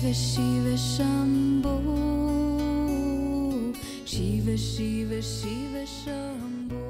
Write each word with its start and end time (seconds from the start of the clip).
Shiva 0.00 0.14
Shiva 0.14 0.76
Shambho 0.76 1.76
Shiva 4.06 4.56
Shiva 4.56 5.20
Shiva 5.20 5.84
Shambho 5.84 6.80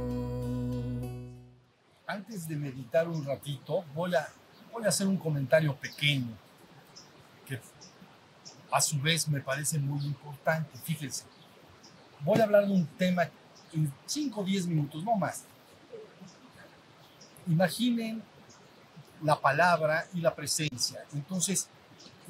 Antes 2.07 2.47
de 2.47 2.55
meditar 2.55 3.09
un 3.09 3.25
ratito, 3.25 3.85
voy 3.97 4.15
a, 4.15 4.29
voy 4.73 4.85
a 4.85 4.91
hacer 4.91 5.09
un 5.09 5.17
comentario 5.17 5.75
pequeño 5.75 6.29
que 7.49 7.59
a 8.71 8.81
su 8.81 9.01
vez 9.01 9.27
me 9.27 9.41
parece 9.41 9.81
muy 9.81 10.05
importante. 10.07 10.79
Fíjense, 10.79 11.25
voy 12.21 12.39
a 12.39 12.45
hablar 12.45 12.65
de 12.65 12.73
un 12.73 12.87
tema 12.87 13.29
en 13.73 13.93
5 14.07 14.41
o 14.41 14.45
10 14.45 14.69
minutos, 14.69 15.03
no 15.03 15.17
más. 15.17 15.43
Imaginen 17.49 18.23
la 19.21 19.41
palabra 19.41 20.07
y 20.15 20.21
la 20.21 20.33
presencia. 20.33 21.05
Entonces, 21.13 21.69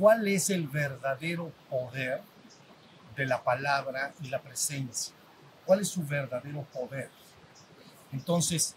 ¿cuál 0.00 0.26
es 0.26 0.48
el 0.48 0.66
verdadero 0.66 1.52
poder 1.68 2.22
de 3.14 3.26
la 3.26 3.44
palabra 3.44 4.14
y 4.22 4.28
la 4.28 4.40
presencia? 4.40 5.14
¿Cuál 5.66 5.80
es 5.80 5.88
su 5.88 6.04
verdadero 6.06 6.62
poder? 6.72 7.10
Entonces, 8.10 8.74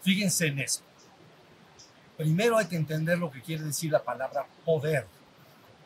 fíjense 0.00 0.46
en 0.46 0.60
esto. 0.60 0.82
Primero 2.16 2.56
hay 2.56 2.66
que 2.66 2.76
entender 2.76 3.18
lo 3.18 3.30
que 3.30 3.42
quiere 3.42 3.64
decir 3.64 3.92
la 3.92 4.02
palabra 4.02 4.46
poder. 4.64 5.06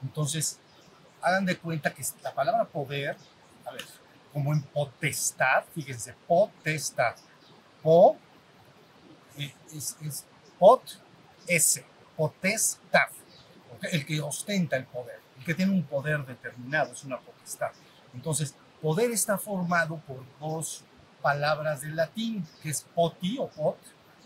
Entonces, 0.02 0.60
hagan 1.20 1.44
de 1.44 1.58
cuenta 1.58 1.92
que 1.92 2.04
la 2.22 2.32
palabra 2.32 2.64
poder, 2.64 3.16
a 3.64 3.72
ver, 3.72 3.84
como 4.32 4.52
en 4.52 4.62
potestad, 4.62 5.64
fíjense, 5.74 6.14
potestad, 6.28 7.16
po, 7.82 8.16
eh, 9.36 9.52
es, 9.74 9.96
es 10.00 10.24
pot, 10.60 10.82
S, 11.48 11.84
potestad, 12.16 13.08
el 13.92 14.06
que 14.06 14.20
ostenta 14.20 14.76
el 14.76 14.84
poder, 14.84 15.20
el 15.38 15.44
que 15.44 15.54
tiene 15.54 15.72
un 15.72 15.82
poder 15.82 16.24
determinado, 16.24 16.92
es 16.92 17.04
una 17.04 17.18
potestad. 17.18 17.70
Entonces, 18.14 18.54
poder 18.80 19.10
está 19.10 19.38
formado 19.38 19.98
por 20.06 20.24
dos 20.40 20.84
palabras 21.22 21.80
del 21.80 21.96
latín, 21.96 22.46
que 22.62 22.70
es 22.70 22.82
poti 22.94 23.38
o 23.38 23.48
pot, 23.48 23.78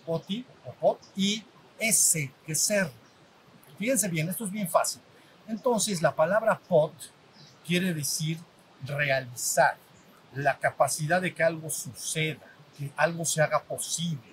poti 0.05 0.47
o 0.67 0.73
pot, 0.73 1.01
y 1.17 1.45
ese, 1.79 2.33
que 2.45 2.53
es 2.53 2.61
ser. 2.61 2.91
Fíjense 3.79 4.09
bien, 4.09 4.29
esto 4.29 4.45
es 4.45 4.51
bien 4.51 4.69
fácil. 4.69 5.01
Entonces, 5.49 6.03
la 6.03 6.15
palabra 6.15 6.59
pot 6.69 6.93
quiere 7.67 7.95
decir 7.95 8.39
realizar, 8.85 9.77
la 10.35 10.59
capacidad 10.59 11.21
de 11.21 11.35
que 11.35 11.43
algo 11.43 11.69
suceda, 11.71 12.47
que 12.79 12.91
algo 12.97 13.25
se 13.25 13.43
haga 13.43 13.63
posible. 13.63 14.33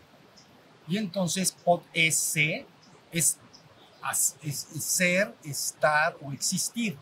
Y 0.87 0.97
entonces 0.97 1.51
pot 1.51 1.83
ese 1.93 2.65
es, 3.11 3.37
ser, 4.13 5.33
estar 5.43 6.15
o 6.21 6.31
existir, 6.31 6.97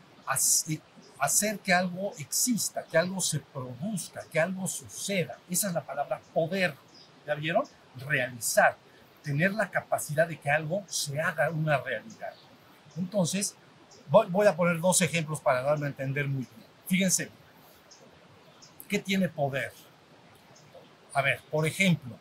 hacer 1.20 1.60
que 1.60 1.74
algo 1.74 2.14
exista, 2.18 2.84
que 2.84 2.98
algo 2.98 3.22
se 3.22 3.40
produzca, 3.40 4.24
que 4.32 4.40
algo 4.40 4.68
suceda. 4.68 5.38
Esa 5.50 5.68
es 5.68 5.74
la 5.74 5.86
palabra 5.86 6.20
poder. 6.34 6.76
¿Ya 7.26 7.36
vieron? 7.36 7.66
Realizar, 8.08 8.78
tener 9.24 9.54
la 9.54 9.70
capacidad 9.70 10.28
de 10.28 10.40
que 10.40 10.50
algo 10.50 10.84
se 10.88 11.20
haga 11.20 11.50
una 11.50 11.78
realidad. 11.78 12.34
Entonces, 12.96 13.56
voy, 14.10 14.28
voy 14.30 14.48
a 14.48 14.56
poner 14.56 14.80
dos 14.80 15.02
ejemplos 15.02 15.42
para 15.42 15.62
darme 15.62 15.88
a 15.88 15.90
entender 15.90 16.28
muy 16.28 16.46
bien. 16.46 16.68
Fíjense, 16.88 17.30
¿qué 18.88 19.00
tiene 19.00 19.28
poder? 19.28 19.74
A 21.14 21.22
ver, 21.22 21.42
por 21.52 21.66
ejemplo, 21.66 22.18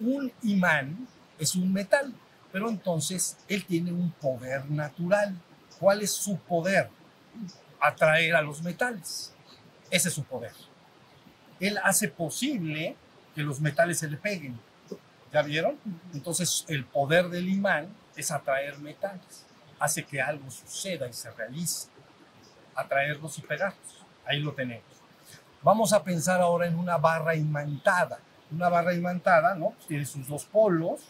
un 0.00 0.32
imán 0.42 1.08
es 1.38 1.54
un 1.54 1.72
metal 1.72 2.12
pero 2.54 2.68
entonces 2.70 3.36
él 3.48 3.64
tiene 3.64 3.90
un 3.90 4.12
poder 4.12 4.70
natural. 4.70 5.36
¿Cuál 5.80 6.02
es 6.02 6.12
su 6.12 6.38
poder? 6.38 6.88
Atraer 7.80 8.36
a 8.36 8.42
los 8.42 8.62
metales. 8.62 9.34
Ese 9.90 10.06
es 10.06 10.14
su 10.14 10.22
poder. 10.22 10.52
Él 11.58 11.80
hace 11.82 12.06
posible 12.06 12.94
que 13.34 13.42
los 13.42 13.60
metales 13.60 13.98
se 13.98 14.08
le 14.08 14.18
peguen. 14.18 14.56
¿Ya 15.32 15.42
vieron? 15.42 15.80
Entonces 16.12 16.64
el 16.68 16.84
poder 16.84 17.28
del 17.28 17.48
imán 17.48 17.88
es 18.14 18.30
atraer 18.30 18.78
metales. 18.78 19.44
Hace 19.80 20.04
que 20.04 20.22
algo 20.22 20.48
suceda 20.48 21.08
y 21.08 21.12
se 21.12 21.32
realice. 21.32 21.88
Atraerlos 22.76 23.36
y 23.36 23.42
pegarlos. 23.42 24.04
Ahí 24.24 24.38
lo 24.38 24.52
tenemos. 24.52 24.84
Vamos 25.60 25.92
a 25.92 26.04
pensar 26.04 26.40
ahora 26.40 26.68
en 26.68 26.78
una 26.78 26.98
barra 26.98 27.34
imantada. 27.34 28.20
Una 28.52 28.68
barra 28.68 28.94
imantada, 28.94 29.56
¿no? 29.56 29.74
tiene 29.88 30.06
sus 30.06 30.28
dos 30.28 30.44
polos, 30.44 31.00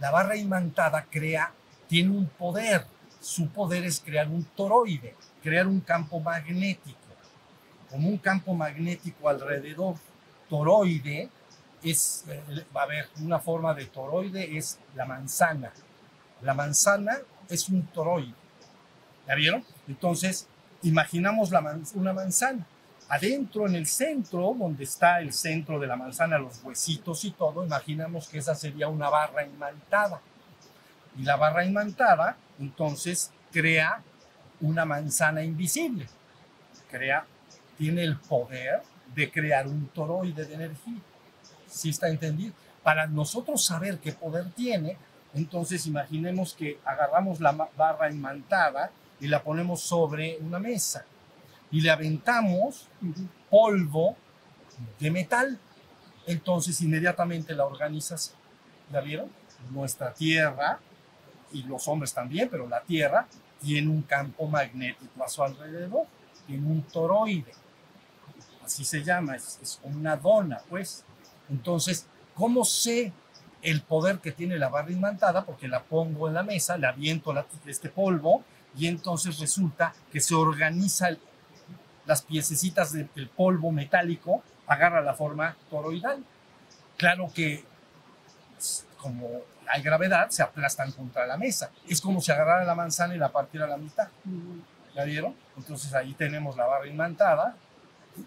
la 0.00 0.10
barra 0.10 0.36
imantada 0.36 1.06
crea, 1.10 1.52
tiene 1.88 2.10
un 2.10 2.26
poder. 2.26 2.86
Su 3.20 3.48
poder 3.48 3.84
es 3.84 4.00
crear 4.00 4.28
un 4.28 4.44
toroide, 4.44 5.14
crear 5.42 5.66
un 5.66 5.80
campo 5.80 6.20
magnético, 6.20 6.98
como 7.90 8.08
un 8.08 8.18
campo 8.18 8.54
magnético 8.54 9.28
alrededor. 9.28 9.96
Toroide 10.48 11.28
es, 11.82 12.24
eh, 12.28 12.64
va 12.74 12.82
a 12.82 12.84
haber 12.84 13.08
una 13.20 13.40
forma 13.40 13.74
de 13.74 13.86
toroide, 13.86 14.56
es 14.56 14.78
la 14.94 15.04
manzana. 15.04 15.72
La 16.42 16.54
manzana 16.54 17.18
es 17.48 17.68
un 17.68 17.82
toroide. 17.88 18.34
¿Ya 19.26 19.34
vieron? 19.34 19.64
Entonces, 19.88 20.46
imaginamos 20.82 21.50
una 21.94 22.12
manzana 22.12 22.66
adentro 23.08 23.66
en 23.66 23.74
el 23.74 23.86
centro, 23.86 24.54
donde 24.58 24.84
está 24.84 25.20
el 25.20 25.32
centro 25.32 25.78
de 25.78 25.86
la 25.86 25.96
manzana, 25.96 26.38
los 26.38 26.62
huesitos 26.62 27.24
y 27.24 27.30
todo, 27.30 27.64
imaginamos 27.64 28.28
que 28.28 28.38
esa 28.38 28.54
sería 28.54 28.88
una 28.88 29.08
barra 29.08 29.44
imantada. 29.46 30.20
Y 31.16 31.22
la 31.22 31.36
barra 31.36 31.64
imantada, 31.64 32.36
entonces, 32.58 33.32
crea 33.50 34.02
una 34.60 34.84
manzana 34.84 35.42
invisible. 35.42 36.06
Crea, 36.90 37.24
tiene 37.78 38.02
el 38.02 38.18
poder 38.18 38.82
de 39.14 39.30
crear 39.30 39.66
un 39.66 39.88
toroide 39.88 40.44
de 40.44 40.54
energía. 40.54 41.00
¿Sí 41.66 41.90
está 41.90 42.08
entendido? 42.08 42.52
Para 42.82 43.06
nosotros 43.06 43.64
saber 43.64 43.98
qué 43.98 44.12
poder 44.12 44.50
tiene, 44.52 44.96
entonces 45.34 45.86
imaginemos 45.86 46.54
que 46.54 46.78
agarramos 46.84 47.40
la 47.40 47.52
barra 47.76 48.10
imantada 48.10 48.90
y 49.20 49.28
la 49.28 49.42
ponemos 49.42 49.80
sobre 49.80 50.38
una 50.40 50.58
mesa 50.58 51.04
y 51.70 51.80
le 51.80 51.90
aventamos 51.90 52.88
polvo 53.50 54.16
de 54.98 55.10
metal. 55.10 55.58
Entonces 56.26 56.80
inmediatamente 56.82 57.54
la 57.54 57.64
organización, 57.64 58.38
¿la 58.90 59.00
vieron? 59.00 59.30
Nuestra 59.70 60.12
Tierra, 60.12 60.78
y 61.52 61.62
los 61.62 61.86
hombres 61.88 62.12
también, 62.12 62.48
pero 62.48 62.68
la 62.68 62.80
Tierra 62.82 63.26
tiene 63.60 63.88
un 63.88 64.02
campo 64.02 64.46
magnético 64.46 65.24
a 65.24 65.28
su 65.28 65.42
alrededor, 65.42 66.06
tiene 66.46 66.66
un 66.66 66.82
toroide, 66.82 67.52
así 68.64 68.84
se 68.84 69.02
llama, 69.02 69.36
es, 69.36 69.58
es 69.62 69.80
una 69.82 70.16
dona, 70.16 70.60
pues. 70.68 71.04
Entonces, 71.48 72.06
¿cómo 72.34 72.64
sé 72.64 73.12
el 73.62 73.82
poder 73.82 74.18
que 74.18 74.32
tiene 74.32 74.58
la 74.58 74.68
barra 74.68 74.92
imantada? 74.92 75.44
Porque 75.44 75.68
la 75.68 75.82
pongo 75.82 76.28
en 76.28 76.34
la 76.34 76.42
mesa, 76.42 76.76
le 76.76 76.86
aviento 76.86 77.34
este 77.66 77.88
polvo 77.88 78.44
y 78.76 78.86
entonces 78.86 79.38
resulta 79.38 79.94
que 80.12 80.20
se 80.20 80.34
organiza 80.34 81.08
el, 81.08 81.18
las 82.08 82.22
piececitas 82.22 82.94
del 82.94 83.28
polvo 83.28 83.70
metálico 83.70 84.42
agarra 84.66 85.02
la 85.02 85.12
forma 85.12 85.54
toroidal. 85.68 86.24
Claro 86.96 87.30
que 87.34 87.62
como 88.96 89.42
hay 89.70 89.82
gravedad, 89.82 90.30
se 90.30 90.42
aplastan 90.42 90.90
contra 90.92 91.26
la 91.26 91.36
mesa. 91.36 91.70
Es 91.86 92.00
como 92.00 92.22
si 92.22 92.32
agarrara 92.32 92.64
la 92.64 92.74
manzana 92.74 93.14
y 93.14 93.18
la 93.18 93.28
partiera 93.30 93.66
a 93.66 93.68
la 93.68 93.76
mitad. 93.76 94.08
¿Ya 94.94 95.04
vieron? 95.04 95.36
Entonces 95.58 95.92
ahí 95.92 96.14
tenemos 96.14 96.56
la 96.56 96.66
barra 96.66 96.86
imantada. 96.86 97.54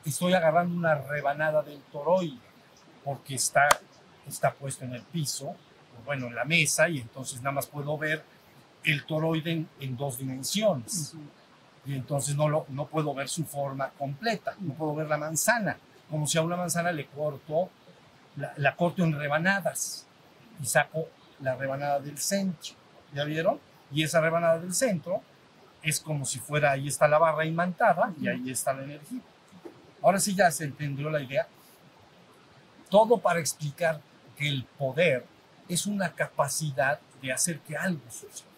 Estoy 0.06 0.34
agarrando 0.34 0.78
una 0.78 0.94
rebanada 0.94 1.64
del 1.64 1.82
toroide 1.92 2.38
porque 3.04 3.34
está, 3.34 3.68
está 4.28 4.54
puesto 4.54 4.86
en 4.86 4.94
el 4.94 5.02
piso, 5.02 5.56
bueno, 6.06 6.28
en 6.28 6.36
la 6.36 6.46
mesa, 6.46 6.88
y 6.88 7.00
entonces 7.00 7.42
nada 7.42 7.54
más 7.54 7.66
puedo 7.66 7.98
ver 7.98 8.24
el 8.84 9.06
toroide 9.06 9.66
en, 9.80 9.98
dos 9.98 10.20
dimensiones 10.20 11.16
y 11.86 11.96
entonces 11.96 12.36
no, 12.36 12.48
lo, 12.48 12.66
no 12.70 12.88
puedo 12.88 13.14
ver 13.14 13.28
su 13.28 13.46
forma 13.46 13.90
completa, 13.92 14.56
no 14.60 14.74
puedo 14.74 14.96
ver 14.96 15.08
la 15.08 15.18
manzana, 15.18 15.78
como 16.10 16.28
si 16.28 16.38
a 16.38 16.42
una 16.42 16.56
manzana 16.56 16.92
le 16.92 17.08
corto, 17.08 17.70
la, 18.36 18.54
la 18.58 18.76
corto 18.76 19.04
en 19.04 19.18
rebanadas 19.18 20.06
y 20.62 20.66
saco 20.66 21.08
la 21.40 21.56
rebanada 21.56 22.00
del 22.00 22.18
centro, 22.18 22.76
¿ya 23.14 23.24
vieron? 23.24 23.60
Y 23.92 24.04
esa 24.04 24.22
rebanada 24.22 24.60
del 24.60 24.74
centro 24.74 25.22
es 25.82 26.00
como 26.00 26.26
si 26.26 26.40
fuera, 26.40 26.72
ahí 26.72 26.88
está 26.88 27.08
la 27.08 27.18
barra 27.18 27.46
imantada 27.46 28.14
y 28.22 28.28
ahí 28.28 28.52
está 28.52 28.74
la 28.74 28.84
energía. 28.84 29.22
Ahora 30.02 30.20
sí 30.20 30.36
ya 30.36 30.50
se 30.52 30.66
entendió 30.66 31.10
la 31.10 31.22
idea. 31.22 31.48
Todo 32.90 33.18
para 33.18 33.40
explicar 33.40 34.02
que 34.38 34.48
el 34.48 34.66
poder 34.78 35.26
es 35.68 35.86
una 35.86 36.12
capacidad 36.14 37.00
de 37.22 37.32
hacer 37.32 37.60
que 37.60 37.78
algo 37.78 38.02
suceda. 38.10 38.50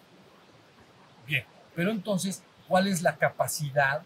Bien, 1.28 1.46
pero 1.76 1.92
entonces 1.92 2.44
cuál 2.74 2.88
es 2.88 3.04
la 3.04 3.18
capacidad 3.18 4.02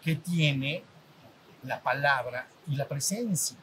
que 0.00 0.14
tiene 0.14 0.84
la 1.64 1.82
palabra 1.82 2.46
y 2.68 2.76
la 2.76 2.86
presencia. 2.86 3.56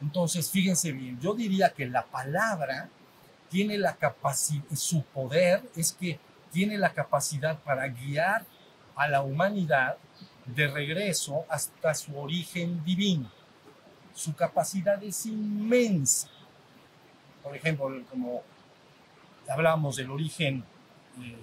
Entonces, 0.00 0.50
fíjense 0.50 0.90
bien, 0.90 1.20
yo 1.20 1.34
diría 1.34 1.74
que 1.74 1.86
la 1.86 2.06
palabra 2.06 2.88
tiene 3.50 3.76
la 3.76 3.94
capacidad, 3.96 4.64
su 4.74 5.02
poder 5.02 5.62
es 5.76 5.92
que 5.92 6.18
tiene 6.50 6.78
la 6.78 6.94
capacidad 6.94 7.58
para 7.58 7.88
guiar 7.88 8.46
a 8.96 9.06
la 9.06 9.20
humanidad 9.20 9.98
de 10.46 10.66
regreso 10.68 11.44
hasta 11.50 11.92
su 11.92 12.18
origen 12.18 12.82
divino. 12.82 13.30
Su 14.14 14.34
capacidad 14.34 15.02
es 15.02 15.26
inmensa. 15.26 16.30
Por 17.42 17.54
ejemplo, 17.54 18.02
como 18.08 18.44
hablábamos 19.46 19.96
del 19.96 20.10
origen 20.10 20.64
eh, 21.20 21.36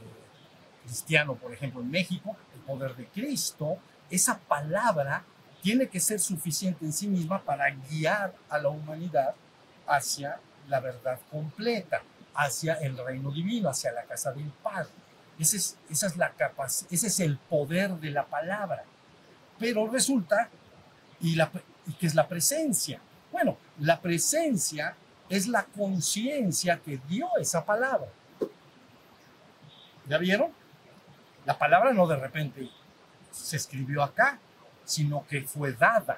cristiano, 0.87 1.35
por 1.35 1.53
ejemplo, 1.53 1.81
en 1.81 1.91
México, 1.91 2.35
el 2.55 2.61
poder 2.61 2.95
de 2.95 3.05
Cristo, 3.07 3.77
esa 4.09 4.39
palabra 4.39 5.23
tiene 5.61 5.87
que 5.87 5.99
ser 5.99 6.19
suficiente 6.19 6.85
en 6.85 6.93
sí 6.93 7.07
misma 7.07 7.41
para 7.41 7.69
guiar 7.69 8.33
a 8.49 8.57
la 8.57 8.69
humanidad 8.69 9.35
hacia 9.85 10.39
la 10.67 10.79
verdad 10.79 11.19
completa, 11.29 12.01
hacia 12.33 12.75
el 12.75 12.97
reino 12.97 13.31
divino, 13.31 13.69
hacia 13.69 13.91
la 13.91 14.03
casa 14.03 14.31
del 14.31 14.51
Padre. 14.63 14.89
Ese 15.37 15.57
es, 15.57 15.77
esa 15.89 16.07
es 16.07 16.17
la 16.17 16.33
ese 16.89 17.07
es 17.07 17.19
el 17.19 17.37
poder 17.37 17.91
de 17.95 18.11
la 18.11 18.25
palabra. 18.25 18.83
Pero 19.59 19.87
resulta, 19.87 20.49
y, 21.19 21.39
y 21.39 21.93
que 21.99 22.07
es 22.07 22.15
la 22.15 22.27
presencia. 22.27 23.01
Bueno, 23.31 23.57
la 23.79 23.99
presencia 23.99 24.95
es 25.29 25.47
la 25.47 25.63
conciencia 25.63 26.79
que 26.79 26.99
dio 27.09 27.27
esa 27.39 27.65
palabra. 27.65 28.07
¿Ya 30.07 30.17
vieron? 30.17 30.51
La 31.47 31.57
palabra 31.57 31.93
no 31.93 32.05
de 32.07 32.17
repente 32.17 32.69
se 33.31 33.55
escribió 33.55 34.03
acá, 34.03 34.37
sino 34.83 35.25
que 35.25 35.43
fue 35.43 35.71
dada, 35.71 36.17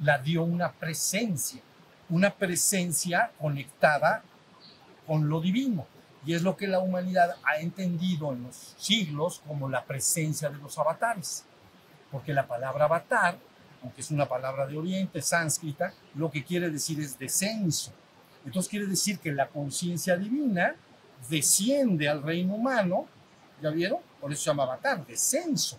la 0.00 0.18
dio 0.18 0.42
una 0.42 0.72
presencia, 0.72 1.62
una 2.08 2.30
presencia 2.30 3.30
conectada 3.38 4.24
con 5.06 5.28
lo 5.28 5.40
divino. 5.40 5.86
Y 6.26 6.34
es 6.34 6.42
lo 6.42 6.56
que 6.56 6.66
la 6.66 6.80
humanidad 6.80 7.36
ha 7.44 7.58
entendido 7.58 8.32
en 8.32 8.42
los 8.42 8.74
siglos 8.76 9.42
como 9.46 9.68
la 9.68 9.84
presencia 9.84 10.50
de 10.50 10.58
los 10.58 10.76
avatares. 10.76 11.44
Porque 12.10 12.34
la 12.34 12.48
palabra 12.48 12.86
avatar, 12.86 13.38
aunque 13.80 14.00
es 14.00 14.10
una 14.10 14.26
palabra 14.26 14.66
de 14.66 14.76
Oriente, 14.76 15.22
sánscrita, 15.22 15.94
lo 16.16 16.32
que 16.32 16.42
quiere 16.42 16.68
decir 16.68 16.98
es 16.98 17.16
descenso. 17.16 17.92
Entonces 18.44 18.68
quiere 18.68 18.86
decir 18.86 19.20
que 19.20 19.30
la 19.30 19.46
conciencia 19.46 20.16
divina 20.16 20.74
desciende 21.30 22.08
al 22.08 22.24
reino 22.24 22.54
humano, 22.54 23.06
¿ya 23.62 23.70
vieron? 23.70 24.00
Por 24.24 24.32
eso 24.32 24.44
se 24.44 24.48
llama 24.48 24.62
avatar, 24.62 25.04
descenso. 25.04 25.76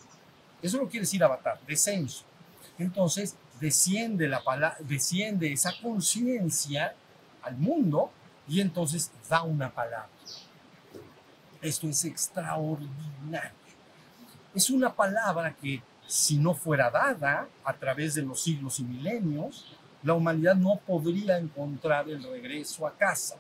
Eso 0.62 0.78
lo 0.78 0.88
quiere 0.88 1.00
decir 1.00 1.24
avatar, 1.24 1.60
descenso. 1.66 2.26
Entonces 2.78 3.36
desciende, 3.60 4.28
la 4.28 4.44
palabra, 4.44 4.78
desciende 4.82 5.52
esa 5.52 5.74
conciencia 5.82 6.94
al 7.42 7.58
mundo 7.58 8.12
y 8.48 8.62
entonces 8.62 9.12
da 9.28 9.42
una 9.42 9.74
palabra. 9.74 10.10
Esto 11.60 11.88
es 11.88 12.06
extraordinario. 12.06 13.50
Es 14.54 14.70
una 14.70 14.94
palabra 14.94 15.56
que 15.56 15.82
si 16.06 16.38
no 16.38 16.54
fuera 16.54 16.92
dada 16.92 17.48
a 17.64 17.74
través 17.74 18.14
de 18.14 18.22
los 18.22 18.44
siglos 18.44 18.80
y 18.80 18.84
milenios, 18.84 19.76
la 20.04 20.14
humanidad 20.14 20.54
no 20.54 20.80
podría 20.86 21.40
encontrar 21.40 22.08
el 22.12 22.22
regreso 22.22 22.86
a 22.86 22.96
casa, 22.96 23.38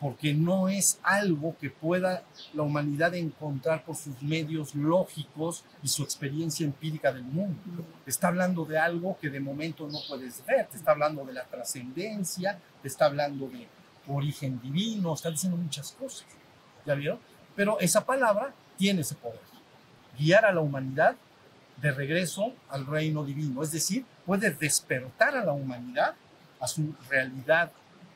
porque 0.00 0.34
no 0.34 0.68
es 0.68 0.98
algo 1.02 1.56
que 1.58 1.70
pueda 1.70 2.22
la 2.52 2.62
humanidad 2.62 3.14
encontrar 3.14 3.84
por 3.84 3.96
sus 3.96 4.20
medios 4.22 4.74
lógicos 4.74 5.64
y 5.82 5.88
su 5.88 6.02
experiencia 6.02 6.66
empírica 6.66 7.12
del 7.12 7.24
mundo. 7.24 7.84
Está 8.04 8.28
hablando 8.28 8.64
de 8.64 8.78
algo 8.78 9.16
que 9.20 9.30
de 9.30 9.40
momento 9.40 9.88
no 9.88 9.98
puedes 10.06 10.44
ver, 10.44 10.66
te 10.66 10.76
está 10.76 10.92
hablando 10.92 11.24
de 11.24 11.32
la 11.32 11.44
trascendencia, 11.44 12.60
te 12.82 12.88
está 12.88 13.06
hablando 13.06 13.48
de 13.48 13.66
origen 14.08 14.60
divino, 14.60 15.14
está 15.14 15.30
diciendo 15.30 15.56
muchas 15.56 15.92
cosas. 15.92 16.26
¿Ya 16.84 16.94
vieron? 16.94 17.18
Pero 17.54 17.80
esa 17.80 18.04
palabra 18.04 18.52
tiene 18.76 19.00
ese 19.00 19.14
poder. 19.14 19.40
Guiar 20.18 20.44
a 20.44 20.52
la 20.52 20.60
humanidad 20.60 21.16
de 21.80 21.90
regreso 21.90 22.52
al 22.68 22.86
reino 22.86 23.24
divino. 23.24 23.62
Es 23.62 23.72
decir, 23.72 24.04
puede 24.24 24.50
despertar 24.50 25.36
a 25.36 25.44
la 25.44 25.52
humanidad 25.52 26.14
a 26.60 26.66
su 26.66 26.94
realidad 27.08 27.70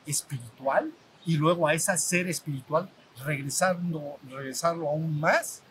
espiritual 0.05 0.91
y 1.25 1.37
luego 1.37 1.67
a 1.67 1.73
ese 1.73 1.95
ser 1.97 2.27
espiritual 2.27 2.89
regresando, 3.23 4.17
regresarlo 4.29 4.89
aún 4.89 5.19
más 5.19 5.61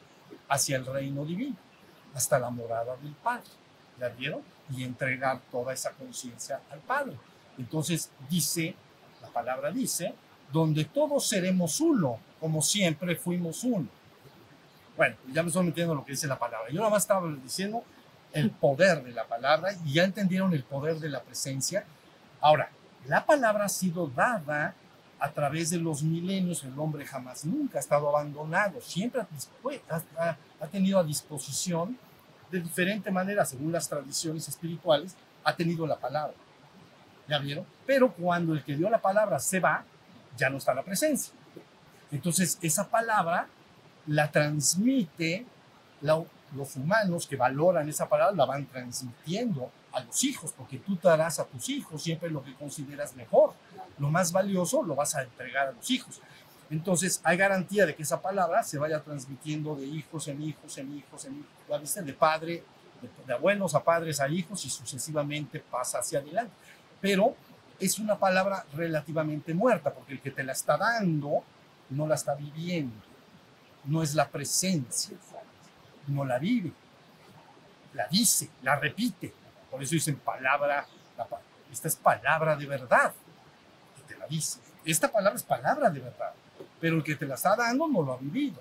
hacia 0.49 0.76
el 0.76 0.87
reino 0.87 1.25
divino, 1.25 1.56
hasta 2.14 2.38
la 2.38 2.50
morada 2.50 2.97
del 2.97 3.12
Padre. 3.14 3.50
¿Ya 3.99 4.08
vieron? 4.08 4.43
Y 4.70 4.85
entregar 4.85 5.41
toda 5.50 5.73
esa 5.73 5.93
conciencia 5.93 6.61
al 6.70 6.81
Padre. 6.81 7.17
Entonces 7.58 8.11
dice, 8.29 8.75
la 9.20 9.29
palabra 9.29 9.70
dice, 9.70 10.14
donde 10.52 10.85
todos 10.85 11.29
seremos 11.29 11.81
uno, 11.81 12.19
como 12.41 12.62
siempre 12.62 13.17
fuimos 13.17 13.64
uno. 13.64 13.88
Bueno, 14.97 15.17
ya 15.32 15.43
me 15.43 15.49
estoy 15.49 15.67
metiendo 15.67 15.93
en 15.93 15.99
lo 15.99 16.05
que 16.05 16.12
dice 16.12 16.26
la 16.26 16.38
palabra. 16.38 16.70
Yo 16.70 16.79
nada 16.79 16.91
más 16.91 17.02
estaba 17.02 17.29
diciendo 17.43 17.85
el 18.32 18.50
poder 18.50 19.02
de 19.02 19.12
la 19.12 19.25
palabra 19.25 19.73
y 19.85 19.94
ya 19.94 20.05
entendieron 20.05 20.52
el 20.52 20.62
poder 20.62 20.99
de 20.99 21.08
la 21.08 21.23
presencia. 21.23 21.85
Ahora, 22.41 22.70
la 23.06 23.25
palabra 23.25 23.64
ha 23.64 23.69
sido 23.69 24.08
dada 24.08 24.75
a 25.20 25.31
través 25.31 25.70
de 25.70 25.78
los 25.78 26.02
milenios. 26.02 26.64
El 26.64 26.76
hombre 26.78 27.06
jamás 27.06 27.44
nunca 27.44 27.78
ha 27.78 27.81
estado 27.81 28.08
abandonado, 28.08 28.81
siempre 28.81 29.20
ha, 29.20 30.67
tenido 30.67 30.99
a 30.99 31.05
disposición 31.05 31.96
de 32.50 32.61
diferente 32.61 33.11
manera, 33.11 33.44
según 33.44 33.70
las 33.70 33.88
tradiciones 33.88 34.49
espirituales, 34.49 35.14
ha 35.44 35.55
tenido 35.55 35.87
la 35.87 35.96
palabra. 35.96 36.34
¿Ya 37.28 37.38
vieron? 37.38 37.64
Pero 37.87 38.12
cuando 38.12 38.55
el 38.55 38.64
que 38.64 38.75
dio 38.75 38.90
la 38.90 39.00
palabra 39.00 39.38
se 39.38 39.61
va, 39.61 39.84
ya 40.37 40.50
no 40.50 40.56
está 40.56 40.75
la 40.75 40.82
presencia. 40.82 41.32
Entonces, 42.11 42.58
esa 42.61 42.88
palabra 42.88 43.46
la 44.06 44.32
transmite 44.32 45.46
los 46.55 46.76
humanos 46.76 47.26
que 47.26 47.37
valoran 47.37 47.88
esa 47.88 48.08
palabra, 48.08 48.35
la 48.35 48.44
van 48.44 48.67
transmitiendo 48.67 49.70
a 49.93 50.00
los 50.00 50.23
hijos, 50.25 50.52
porque 50.56 50.79
tú 50.79 50.97
te 50.97 51.08
darás 51.08 51.38
a 51.38 51.44
tus 51.44 51.69
hijos 51.69 52.02
siempre 52.02 52.31
lo 52.31 52.43
que 52.43 52.55
consideras 52.55 53.14
mejor. 53.14 53.55
Lo 53.99 54.11
más 54.11 54.32
valioso 54.32 54.82
lo 54.82 54.94
vas 54.94 55.14
a 55.14 55.23
entregar 55.23 55.69
a 55.69 55.73
los 55.73 55.91
hijos. 55.91 56.20
Entonces, 56.70 57.20
hay 57.25 57.37
garantía 57.37 57.87
de 57.87 57.94
que 57.94 58.02
esa 58.02 58.20
palabra 58.20 58.62
se 58.62 58.79
vaya 58.79 59.00
transmitiendo 59.00 59.75
de 59.75 59.87
hijos 59.87 60.29
en 60.29 60.41
hijos, 60.43 60.79
en 60.79 60.97
hijos, 60.97 61.25
en 61.25 61.41
hijos, 61.41 61.81
viste? 61.81 62.02
De 62.02 62.12
padre, 62.12 62.62
de, 63.02 63.11
de 63.26 63.32
abuelos 63.32 63.75
a 63.75 63.82
padres 63.82 64.20
a 64.20 64.29
hijos 64.29 64.64
y 64.64 64.70
sucesivamente 64.70 65.58
pasa 65.58 65.99
hacia 65.99 66.20
adelante. 66.20 66.52
Pero 67.00 67.35
es 67.80 67.99
una 67.99 68.19
palabra 68.19 68.64
relativamente 68.75 69.54
muerta, 69.54 69.92
porque 69.92 70.12
el 70.12 70.21
que 70.21 70.30
te 70.30 70.45
la 70.45 70.52
está 70.52 70.76
dando 70.76 71.42
no 71.90 72.07
la 72.07 72.14
está 72.14 72.35
viviendo, 72.35 72.95
no 73.85 74.02
es 74.02 74.14
la 74.14 74.28
presencia, 74.28 75.16
no 76.09 76.25
la 76.25 76.38
vive, 76.38 76.73
la 77.95 78.07
dice, 78.09 78.50
la 78.62 78.76
repite. 78.76 79.33
Por 79.71 79.83
eso 79.83 79.95
dicen 79.95 80.16
palabra, 80.16 80.87
esta 81.71 81.88
es 81.88 81.97
palabra 81.97 82.57
de 82.57 82.66
verdad, 82.66 83.12
que 83.97 84.14
te 84.14 84.19
la 84.19 84.26
dice. 84.26 84.61
Esta 84.85 85.11
palabra 85.11 85.37
es 85.37 85.45
palabra 85.45 85.90
de 85.90 86.00
verdad, 86.00 86.33
pero 86.80 86.97
el 86.97 87.04
que 87.04 87.14
te 87.14 87.26
la 87.26 87.35
está 87.35 87.57
dando 87.57 87.88
no 87.88 88.02
lo 88.02 88.12
ha 88.14 88.16
vivido. 88.16 88.61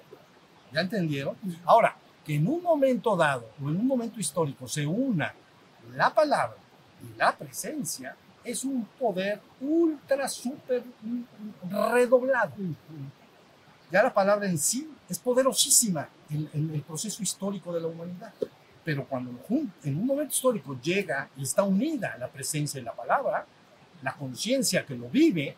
¿Ya 0.72 0.81
entendieron? 0.81 1.36
Ahora, 1.65 1.96
que 2.24 2.36
en 2.36 2.48
un 2.48 2.62
momento 2.62 3.15
dado 3.15 3.50
o 3.63 3.69
en 3.69 3.77
un 3.77 3.88
momento 3.88 4.19
histórico 4.19 4.67
se 4.67 4.86
una 4.86 5.34
la 5.96 6.13
palabra 6.13 6.58
y 7.01 7.17
la 7.17 7.36
presencia, 7.36 8.15
es 8.43 8.63
un 8.63 8.86
poder 9.00 9.41
ultra, 9.60 10.27
súper 10.27 10.84
redoblado. 11.69 12.53
Ya 13.91 14.03
la 14.03 14.13
palabra 14.13 14.48
en 14.48 14.58
sí 14.58 14.89
es 15.08 15.17
poderosísima 15.17 16.08
en, 16.29 16.71
el 16.74 16.81
proceso 16.81 17.24
histórico 17.24 17.74
de 17.74 17.81
la 17.81 17.88
humanidad. 17.88 18.33
Pero 18.83 19.05
cuando 19.05 19.31
en 19.83 19.98
un 19.98 20.05
momento 20.05 20.33
histórico 20.33 20.79
llega 20.81 21.29
y 21.38 21.43
está 21.43 21.63
unida 21.63 22.17
la 22.17 22.27
presencia 22.27 22.79
de 22.79 22.86
la 22.86 22.93
palabra, 22.93 23.45
la 24.01 24.13
conciencia 24.13 24.86
que 24.86 24.95
lo 24.95 25.09
vive 25.09 25.55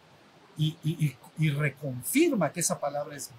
y, 0.58 1.16
y, 1.38 1.50
reconfirma 1.50 2.52
que 2.52 2.60
esa 2.60 2.80
palabra 2.80 3.16
es, 3.16 3.32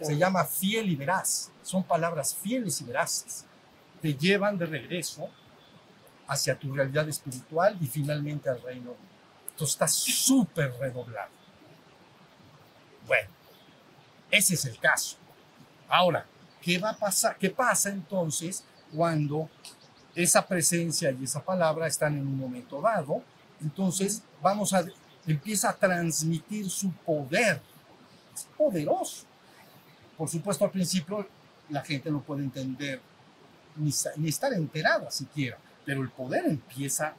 se 0.00 0.16
llama 0.16 0.44
fiel 0.44 0.90
y 0.90 0.96
veraz. 0.96 1.50
Son 1.62 1.82
palabras 1.82 2.34
fieles 2.34 2.80
y 2.80 2.84
veraces. 2.84 3.44
Te 4.02 4.14
llevan 4.14 4.58
de 4.58 4.66
regreso 4.66 5.28
hacia 6.26 6.58
tu 6.58 6.74
realidad 6.74 7.08
espiritual 7.08 7.76
y 7.80 7.86
finalmente 7.86 8.48
al 8.48 8.60
reino. 8.62 8.94
Esto 9.48 9.64
está 9.64 9.88
súper 9.88 10.72
redoblado. 10.78 11.30
Bueno, 13.06 13.28
ese 14.30 14.54
es 14.54 14.64
el 14.66 14.78
caso. 14.78 15.16
Ahora, 15.88 16.26
¿qué 16.66 16.78
va 16.78 16.90
a 16.90 16.96
pasar? 16.96 17.38
¿Qué 17.38 17.48
pasa 17.48 17.90
entonces 17.90 18.64
cuando 18.92 19.48
esa 20.16 20.44
presencia 20.44 21.12
y 21.12 21.22
esa 21.22 21.40
palabra 21.40 21.86
están 21.86 22.16
en 22.18 22.26
un 22.26 22.36
momento 22.36 22.80
dado? 22.80 23.22
Entonces, 23.60 24.20
vamos 24.42 24.72
a 24.72 24.84
empieza 25.28 25.70
a 25.70 25.76
transmitir 25.76 26.68
su 26.68 26.90
poder. 26.90 27.62
Es 28.34 28.48
poderoso. 28.58 29.24
Por 30.18 30.28
supuesto, 30.28 30.64
al 30.64 30.72
principio 30.72 31.28
la 31.68 31.82
gente 31.82 32.10
no 32.10 32.20
puede 32.20 32.42
entender 32.42 33.00
ni, 33.76 33.92
ni 34.16 34.28
estar 34.28 34.52
enterada 34.52 35.08
siquiera 35.10 35.58
pero 35.86 36.02
el 36.02 36.10
poder 36.10 36.44
empieza 36.44 37.14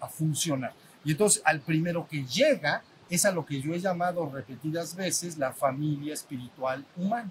a 0.00 0.08
funcionar. 0.08 0.72
Y 1.04 1.12
entonces 1.12 1.42
al 1.44 1.60
primero 1.60 2.08
que 2.08 2.24
llega 2.24 2.82
es 3.08 3.24
a 3.24 3.30
lo 3.30 3.46
que 3.46 3.60
yo 3.60 3.72
he 3.72 3.80
llamado 3.80 4.28
repetidas 4.28 4.96
veces 4.96 5.38
la 5.38 5.52
familia 5.52 6.14
espiritual 6.14 6.84
humana, 6.96 7.30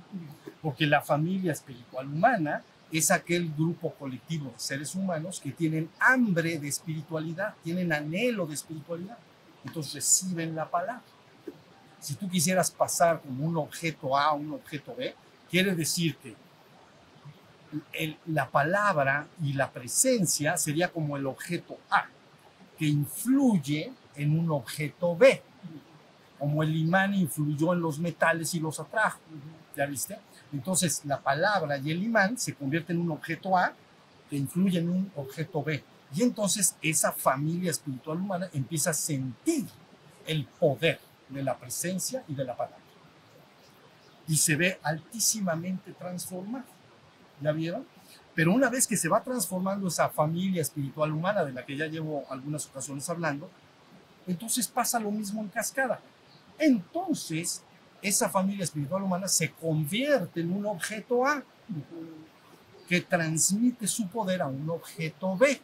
porque 0.61 0.85
la 0.85 1.01
familia 1.01 1.51
espiritual 1.51 2.07
humana 2.07 2.63
es 2.91 3.11
aquel 3.11 3.51
grupo 3.53 3.93
colectivo 3.93 4.51
de 4.51 4.59
seres 4.59 4.95
humanos 4.95 5.41
que 5.41 5.51
tienen 5.51 5.89
hambre 5.99 6.57
de 6.59 6.67
espiritualidad, 6.67 7.55
tienen 7.63 7.91
anhelo 7.91 8.45
de 8.45 8.53
espiritualidad. 8.53 9.17
Entonces 9.65 9.95
reciben 9.95 10.55
la 10.55 10.69
palabra. 10.69 11.01
Si 11.99 12.15
tú 12.15 12.29
quisieras 12.29 12.71
pasar 12.71 13.21
como 13.21 13.45
un 13.45 13.57
objeto 13.57 14.15
A 14.15 14.25
a 14.25 14.33
un 14.33 14.53
objeto 14.53 14.95
B, 14.95 15.13
quiere 15.49 15.75
decir 15.75 16.15
que 16.17 16.35
la 18.27 18.49
palabra 18.49 19.27
y 19.43 19.53
la 19.53 19.69
presencia 19.71 20.55
sería 20.55 20.89
como 20.89 21.17
el 21.17 21.25
objeto 21.25 21.77
A, 21.89 22.05
que 22.77 22.85
influye 22.85 23.91
en 24.15 24.39
un 24.39 24.51
objeto 24.51 25.17
B, 25.17 25.41
como 26.39 26.63
el 26.63 26.75
imán 26.75 27.13
influyó 27.13 27.73
en 27.73 27.81
los 27.81 27.99
metales 27.99 28.53
y 28.53 28.59
los 28.59 28.79
atrajo. 28.79 29.19
¿Ya 29.75 29.85
viste? 29.85 30.17
Entonces 30.53 31.03
la 31.05 31.19
palabra 31.19 31.77
y 31.77 31.91
el 31.91 32.03
imán 32.03 32.37
se 32.37 32.53
convierten 32.53 32.97
en 32.97 33.03
un 33.03 33.11
objeto 33.11 33.57
A 33.57 33.73
que 34.29 34.37
influye 34.37 34.79
en 34.79 34.89
un 34.89 35.11
objeto 35.15 35.63
B. 35.63 35.83
Y 36.13 36.21
entonces 36.23 36.75
esa 36.81 37.11
familia 37.11 37.71
espiritual 37.71 38.17
humana 38.19 38.49
empieza 38.53 38.91
a 38.91 38.93
sentir 38.93 39.65
el 40.25 40.45
poder 40.45 40.99
de 41.29 41.43
la 41.43 41.57
presencia 41.57 42.23
y 42.27 42.35
de 42.35 42.43
la 42.43 42.55
palabra. 42.55 42.79
Y 44.27 44.37
se 44.37 44.55
ve 44.55 44.79
altísimamente 44.81 45.91
transformada. 45.93 46.65
¿Ya 47.41 47.51
vieron? 47.51 47.85
Pero 48.33 48.53
una 48.53 48.69
vez 48.69 48.87
que 48.87 48.97
se 48.97 49.09
va 49.09 49.23
transformando 49.23 49.87
esa 49.87 50.09
familia 50.09 50.61
espiritual 50.61 51.11
humana 51.11 51.43
de 51.43 51.53
la 51.53 51.65
que 51.65 51.75
ya 51.75 51.87
llevo 51.87 52.25
algunas 52.29 52.65
ocasiones 52.67 53.09
hablando, 53.09 53.49
entonces 54.27 54.67
pasa 54.67 54.99
lo 54.99 55.11
mismo 55.11 55.41
en 55.41 55.49
cascada. 55.49 55.99
Entonces, 56.57 57.63
esa 58.01 58.29
familia 58.29 58.63
espiritual 58.63 59.03
humana 59.03 59.27
se 59.27 59.51
convierte 59.51 60.41
en 60.41 60.51
un 60.51 60.65
objeto 60.65 61.25
A 61.25 61.43
que 62.87 63.01
transmite 63.01 63.87
su 63.87 64.07
poder 64.07 64.41
a 64.41 64.47
un 64.47 64.69
objeto 64.69 65.35
B, 65.35 65.59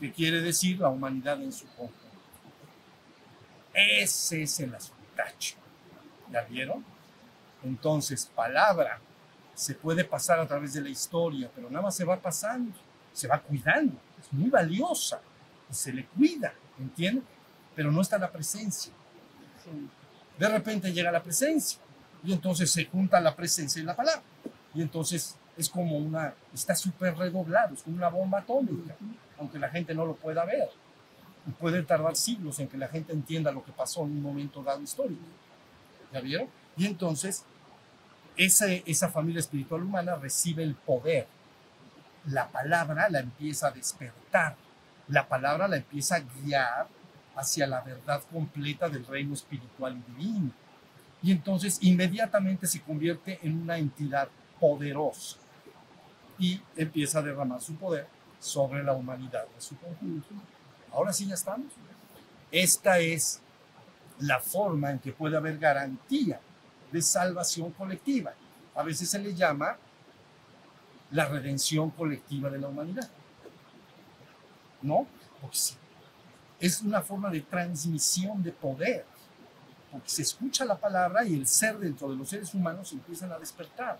que 0.00 0.12
quiere 0.12 0.40
decir 0.40 0.80
la 0.80 0.88
humanidad 0.88 1.40
en 1.42 1.52
su 1.52 1.66
conjunto. 1.68 1.94
Ese 3.72 4.42
es 4.42 4.60
el 4.60 4.74
asuntacho. 4.74 5.56
¿Ya 6.30 6.42
vieron? 6.42 6.84
Entonces, 7.62 8.26
palabra 8.34 9.00
se 9.54 9.74
puede 9.74 10.04
pasar 10.04 10.38
a 10.38 10.46
través 10.46 10.74
de 10.74 10.82
la 10.82 10.88
historia, 10.88 11.50
pero 11.54 11.70
nada 11.70 11.82
más 11.82 11.96
se 11.96 12.04
va 12.04 12.20
pasando, 12.20 12.72
se 13.12 13.26
va 13.26 13.40
cuidando, 13.40 13.96
es 14.20 14.32
muy 14.32 14.50
valiosa 14.50 15.20
y 15.70 15.74
se 15.74 15.92
le 15.92 16.04
cuida, 16.06 16.52
¿entienden? 16.78 17.24
Pero 17.74 17.90
no 17.90 18.02
está 18.02 18.18
la 18.18 18.30
presencia. 18.30 18.92
De 20.38 20.48
repente 20.48 20.92
llega 20.92 21.10
la 21.10 21.22
presencia 21.22 21.78
y 22.22 22.32
entonces 22.32 22.70
se 22.70 22.84
junta 22.84 23.20
la 23.20 23.34
presencia 23.34 23.80
y 23.80 23.84
la 23.84 23.96
palabra. 23.96 24.22
Y 24.74 24.82
entonces 24.82 25.36
es 25.56 25.70
como 25.70 25.96
una, 25.96 26.34
está 26.52 26.74
súper 26.74 27.16
redoblado, 27.16 27.74
es 27.74 27.82
como 27.82 27.96
una 27.96 28.08
bomba 28.08 28.40
atómica, 28.40 28.94
aunque 29.38 29.58
la 29.58 29.70
gente 29.70 29.94
no 29.94 30.04
lo 30.04 30.14
pueda 30.16 30.44
ver. 30.44 30.68
Y 31.46 31.50
puede 31.52 31.82
tardar 31.82 32.16
siglos 32.16 32.58
en 32.58 32.68
que 32.68 32.76
la 32.76 32.88
gente 32.88 33.12
entienda 33.12 33.52
lo 33.52 33.64
que 33.64 33.72
pasó 33.72 34.02
en 34.04 34.10
un 34.10 34.22
momento 34.22 34.62
dado 34.62 34.82
histórico. 34.82 35.22
¿Ya 36.12 36.20
vieron? 36.20 36.48
Y 36.76 36.86
entonces 36.86 37.44
esa, 38.36 38.66
esa 38.66 39.08
familia 39.08 39.40
espiritual 39.40 39.82
humana 39.82 40.16
recibe 40.16 40.62
el 40.62 40.74
poder. 40.74 41.26
La 42.26 42.48
palabra 42.48 43.08
la 43.08 43.20
empieza 43.20 43.68
a 43.68 43.70
despertar. 43.70 44.56
La 45.08 45.28
palabra 45.28 45.68
la 45.68 45.76
empieza 45.76 46.16
a 46.16 46.20
guiar 46.20 46.88
hacia 47.36 47.66
la 47.66 47.82
verdad 47.82 48.22
completa 48.32 48.88
del 48.88 49.06
reino 49.06 49.34
espiritual 49.34 49.96
y 49.96 50.12
divino. 50.12 50.50
Y 51.22 51.32
entonces 51.32 51.78
inmediatamente 51.82 52.66
se 52.66 52.80
convierte 52.80 53.38
en 53.42 53.62
una 53.62 53.78
entidad 53.78 54.28
poderosa 54.58 55.36
y 56.38 56.60
empieza 56.76 57.18
a 57.18 57.22
derramar 57.22 57.60
su 57.60 57.74
poder 57.76 58.06
sobre 58.38 58.82
la 58.82 58.92
humanidad 58.92 59.46
de 59.54 59.60
su 59.60 59.76
conjunto. 59.78 60.28
Ahora 60.92 61.12
sí 61.12 61.26
ya 61.26 61.34
estamos. 61.34 61.72
Esta 62.50 62.98
es 62.98 63.40
la 64.18 64.40
forma 64.40 64.90
en 64.90 64.98
que 64.98 65.12
puede 65.12 65.36
haber 65.36 65.58
garantía 65.58 66.40
de 66.92 67.02
salvación 67.02 67.72
colectiva. 67.72 68.32
A 68.74 68.82
veces 68.82 69.10
se 69.10 69.18
le 69.18 69.34
llama 69.34 69.76
la 71.10 71.26
redención 71.26 71.90
colectiva 71.90 72.50
de 72.50 72.58
la 72.58 72.68
humanidad. 72.68 73.08
¿No? 74.82 75.06
Porque 75.40 75.56
sí, 75.56 75.74
es 76.60 76.80
una 76.82 77.02
forma 77.02 77.30
de 77.30 77.40
transmisión 77.40 78.42
de 78.42 78.52
poder. 78.52 79.04
Porque 79.90 80.08
se 80.08 80.22
escucha 80.22 80.64
la 80.64 80.76
palabra 80.76 81.24
y 81.24 81.34
el 81.34 81.46
ser 81.46 81.78
dentro 81.78 82.08
de 82.08 82.16
los 82.16 82.28
seres 82.28 82.52
humanos 82.54 82.92
empiezan 82.92 83.32
a 83.32 83.38
despertar. 83.38 83.98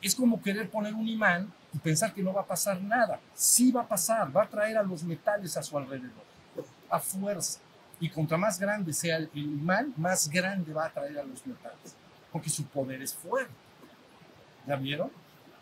Es 0.00 0.14
como 0.14 0.42
querer 0.42 0.70
poner 0.70 0.94
un 0.94 1.08
imán 1.08 1.52
y 1.72 1.78
pensar 1.78 2.12
que 2.12 2.22
no 2.22 2.32
va 2.32 2.42
a 2.42 2.46
pasar 2.46 2.80
nada. 2.82 3.20
Sí 3.34 3.72
va 3.72 3.82
a 3.82 3.88
pasar, 3.88 4.34
va 4.36 4.42
a 4.42 4.48
traer 4.48 4.76
a 4.76 4.82
los 4.82 5.02
metales 5.02 5.56
a 5.56 5.62
su 5.62 5.76
alrededor, 5.78 6.24
a 6.90 7.00
fuerza. 7.00 7.60
Y 8.00 8.10
contra 8.10 8.36
más 8.36 8.58
grande 8.58 8.92
sea 8.92 9.16
el 9.16 9.30
imán, 9.34 9.94
más 9.96 10.28
grande 10.28 10.72
va 10.72 10.84
a 10.84 10.88
atraer 10.88 11.18
a 11.18 11.24
los 11.24 11.46
metales, 11.46 11.94
porque 12.30 12.50
su 12.50 12.64
poder 12.66 13.00
es 13.00 13.14
fuerte. 13.14 13.54
¿Ya 14.66 14.76
vieron? 14.76 15.10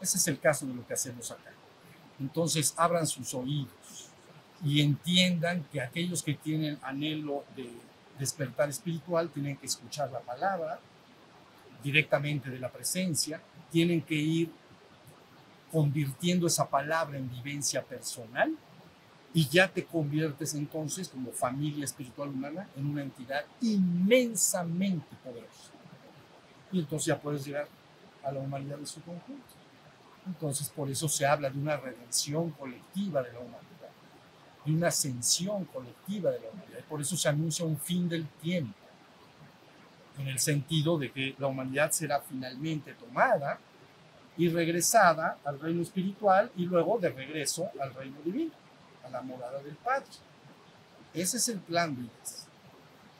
Ese 0.01 0.17
es 0.17 0.27
el 0.27 0.41
caso 0.41 0.67
de 0.67 0.75
lo 0.75 0.87
que 0.87 0.95
hacemos 0.95 1.31
acá. 1.31 1.53
Entonces, 2.19 2.75
abran 2.77 3.07
sus 3.07 3.33
oídos 3.35 4.02
y 4.65 4.81
entiendan 4.81 5.65
que 5.73 5.81
aquellos 5.81 6.23
que 6.23 6.35
tienen 6.35 6.79
anhelo 6.83 7.45
de 7.57 7.71
despertar 8.19 8.69
espiritual 8.69 9.31
tienen 9.31 9.57
que 9.57 9.67
escuchar 9.67 10.11
la 10.11 10.21
palabra 10.21 10.79
directamente 11.83 12.51
de 12.51 12.59
la 12.59 12.71
presencia, 12.71 13.41
tienen 13.71 14.03
que 14.03 14.15
ir 14.15 14.51
convirtiendo 15.73 16.47
esa 16.47 16.69
palabra 16.69 17.19
en 17.19 17.29
vivencia 17.31 17.83
personal 17.83 18.55
y 19.35 19.49
ya 19.49 19.67
te 19.67 19.85
conviertes 19.85 20.55
entonces 20.55 21.09
como 21.09 21.33
familia 21.33 21.85
espiritual 21.85 22.29
humana 22.29 22.69
en 22.77 22.87
una 22.87 23.03
entidad 23.03 23.45
inmensamente 23.63 25.17
poderosa. 25.25 25.73
Y 26.71 26.81
entonces 26.81 27.07
ya 27.07 27.21
puedes 27.21 27.45
llegar 27.45 27.67
a 28.23 28.31
la 28.31 28.41
humanidad 28.41 28.79
de 28.79 28.87
su 28.87 29.01
conjunto. 29.03 29.55
Entonces 30.27 30.69
por 30.69 30.91
eso 30.91 31.09
se 31.09 31.27
habla 31.27 31.51
de 31.51 31.59
una 31.59 31.77
redención 31.79 32.51
colectiva 32.51 33.23
de 33.23 33.33
la 33.33 33.41
humanidad, 33.41 33.72
de 34.65 34.73
una 34.73 34.89
ascensión 34.89 35.65
colectiva 35.67 36.31
de 36.31 36.41
la 36.41 36.49
humanidad. 36.51 36.79
Y 36.79 36.83
por 36.83 37.01
eso 37.01 37.17
se 37.17 37.29
anuncia 37.29 37.65
un 37.65 37.79
fin 37.79 38.09
del 38.09 38.27
tiempo, 38.43 38.75
en 40.19 40.29
el 40.29 40.39
sentido 40.39 40.99
de 40.99 41.11
que 41.11 41.35
la 41.39 41.47
humanidad 41.47 41.91
será 41.91 42.21
finalmente 42.21 42.93
tomada 42.95 43.59
y 44.37 44.49
regresada 44.49 45.39
al 45.45 45.59
reino 45.59 45.83
espiritual 45.83 46.51
y 46.57 46.65
luego 46.67 46.99
de 46.99 47.11
regreso 47.11 47.71
al 47.81 47.95
reino 47.95 48.19
divino, 48.25 48.53
a 49.05 49.11
la 49.11 49.23
morada 49.23 49.63
del 49.63 49.77
Padre. 49.77 50.07
Ese 51.15 51.37
es 51.39 51.49
el 51.49 51.61
plan 51.61 51.95
de 51.95 52.03
Dios. 52.03 52.47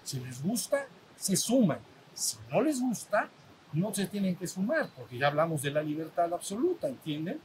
Si 0.03 0.21
les 0.21 0.43
gusta, 0.43 0.87
se 1.17 1.37
suman. 1.37 1.79
Si 2.15 2.37
no 2.51 2.61
les 2.61 2.81
gusta, 2.81 3.29
no 3.73 3.93
se 3.95 4.07
tienen 4.07 4.37
que 4.37 4.47
sumar, 4.47 4.91
porque 4.97 5.19
ya 5.19 5.29
hablamos 5.29 5.63
de 5.63 5.71
la 5.71 5.83
libertad 5.83 6.33
absoluta, 6.33 6.89
¿entienden? 6.89 7.41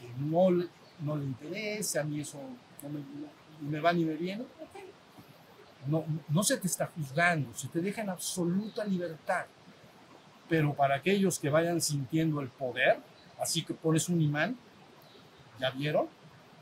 Que 0.00 0.08
no, 0.18 0.50
no 1.00 1.16
le 1.16 1.24
interesa, 1.24 2.00
a 2.00 2.04
mí 2.04 2.20
eso 2.20 2.38
no 2.82 2.88
me, 2.88 3.00
me 3.60 3.80
va 3.80 3.92
ni 3.92 4.04
me 4.04 4.14
viene, 4.14 4.42
ok. 4.42 4.76
No, 5.86 6.04
no 6.28 6.42
se 6.42 6.56
te 6.56 6.66
está 6.66 6.86
juzgando, 6.86 7.54
se 7.54 7.68
te 7.68 7.80
deja 7.80 8.02
en 8.02 8.10
absoluta 8.10 8.84
libertad. 8.84 9.46
Pero 10.48 10.74
para 10.74 10.96
aquellos 10.96 11.38
que 11.38 11.48
vayan 11.48 11.80
sintiendo 11.80 12.40
el 12.40 12.48
poder, 12.48 12.98
así 13.38 13.64
que 13.64 13.74
pones 13.74 14.08
un 14.08 14.20
imán, 14.20 14.56
¿ya 15.60 15.70
vieron? 15.70 16.08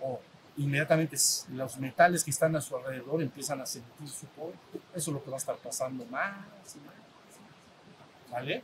O 0.01 0.21
inmediatamente 0.57 1.17
los 1.53 1.79
metales 1.79 2.23
que 2.23 2.31
están 2.31 2.55
a 2.57 2.61
su 2.61 2.77
alrededor 2.77 3.23
empiezan 3.23 3.61
a 3.61 3.67
sentir 3.67 4.09
su 4.09 4.27
poder. 4.27 4.55
Eso 4.95 5.11
es 5.11 5.15
lo 5.15 5.23
que 5.23 5.31
va 5.31 5.37
a 5.37 5.39
estar 5.39 5.57
pasando 5.57 6.05
más 6.07 6.77
y 6.77 6.79
más. 6.81 6.95
¿Vale? 8.31 8.63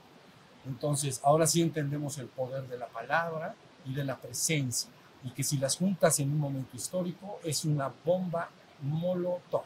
Entonces, 0.67 1.21
ahora 1.25 1.47
sí 1.47 1.63
entendemos 1.63 2.19
el 2.19 2.27
poder 2.27 2.67
de 2.69 2.79
la 2.79 2.87
palabra 2.87 3.55
y 3.85 3.95
de 3.95 4.05
la 4.05 4.17
presencia. 4.17 4.91
Y 5.23 5.31
que 5.31 5.43
si 5.43 5.59
las 5.59 5.77
juntas 5.77 6.19
en 6.21 6.31
un 6.31 6.39
momento 6.39 6.77
histórico, 6.77 7.41
es 7.45 7.65
una 7.65 7.93
bomba 8.05 8.51
molotov. 8.83 9.65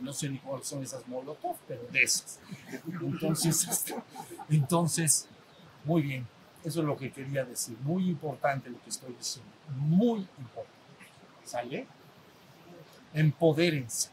No 0.00 0.12
sé 0.12 0.28
ni 0.28 0.38
cuáles 0.38 0.66
son 0.66 0.82
esas 0.82 1.06
molotov, 1.08 1.56
pero 1.66 1.82
de 1.90 2.02
esas. 2.02 2.38
Entonces, 3.00 3.68
este, 3.70 3.94
entonces, 4.48 5.28
muy 5.84 6.02
bien. 6.02 6.26
Eso 6.64 6.80
es 6.80 6.86
lo 6.86 6.96
que 6.96 7.10
quería 7.10 7.44
decir. 7.44 7.76
Muy 7.82 8.08
importante 8.08 8.68
lo 8.68 8.82
que 8.82 8.90
estoy 8.90 9.14
diciendo. 9.14 9.50
Muy 9.76 10.20
importante. 10.38 10.70
¿Sale? 11.44 11.86
Empodérense. 13.14 14.10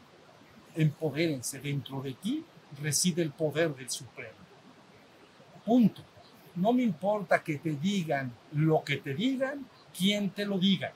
Empodérense. 0.74 1.60
Dentro 1.60 2.00
de 2.00 2.14
ti 2.14 2.44
reside 2.80 3.22
el 3.22 3.32
poder 3.32 3.74
del 3.74 3.90
Supremo. 3.90 4.38
Punto. 5.64 6.02
No 6.54 6.72
me 6.72 6.82
importa 6.82 7.42
que 7.42 7.58
te 7.58 7.70
digan 7.70 8.32
lo 8.52 8.82
que 8.82 8.96
te 8.96 9.14
digan, 9.14 9.66
quién 9.96 10.30
te 10.30 10.44
lo 10.44 10.58
diga. 10.58 10.92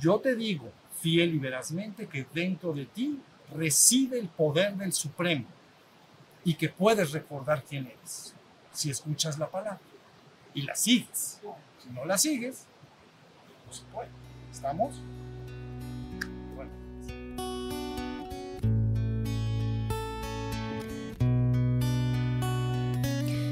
Yo 0.00 0.18
te 0.18 0.34
digo 0.34 0.70
fiel 1.00 1.34
y 1.34 1.38
verazmente 1.38 2.06
que 2.06 2.26
dentro 2.32 2.72
de 2.72 2.86
ti 2.86 3.20
reside 3.54 4.18
el 4.18 4.28
poder 4.28 4.74
del 4.74 4.92
Supremo 4.92 5.46
y 6.44 6.54
que 6.54 6.68
puedes 6.68 7.12
recordar 7.12 7.62
quién 7.62 7.86
eres 7.86 8.34
si 8.72 8.90
escuchas 8.90 9.38
la 9.38 9.48
palabra 9.48 9.80
y 10.52 10.62
la 10.62 10.74
sigues. 10.74 11.40
Si 11.82 11.90
no 11.90 12.04
la 12.04 12.18
sigues, 12.18 12.66
se 13.70 13.82
puede. 13.92 14.08
¿Estamos? 14.52 14.94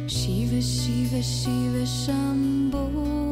Shiva 0.07 0.61
Shiva 0.61 1.21
Shiva 1.21 1.85
Shambho 1.85 3.32